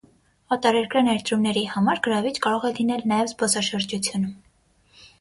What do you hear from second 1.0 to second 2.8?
ներդրումների համար գրավիչ կարող է